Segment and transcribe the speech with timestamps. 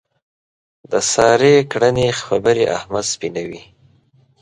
[0.91, 3.63] د سارې کړنې خبرې احمد سپینوي.